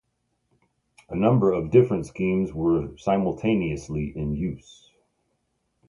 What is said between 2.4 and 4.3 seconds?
were simultaneously